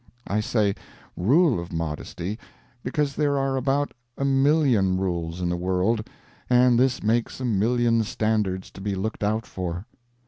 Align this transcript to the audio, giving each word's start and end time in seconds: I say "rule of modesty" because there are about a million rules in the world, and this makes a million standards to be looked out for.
I 0.25 0.39
say 0.39 0.73
"rule 1.15 1.59
of 1.59 1.71
modesty" 1.71 2.39
because 2.81 3.15
there 3.15 3.37
are 3.37 3.55
about 3.55 3.93
a 4.17 4.25
million 4.25 4.97
rules 4.97 5.41
in 5.41 5.49
the 5.49 5.55
world, 5.55 6.09
and 6.49 6.79
this 6.79 7.03
makes 7.03 7.39
a 7.39 7.45
million 7.45 8.03
standards 8.03 8.71
to 8.71 8.81
be 8.81 8.95
looked 8.95 9.23
out 9.23 9.45
for. 9.45 9.85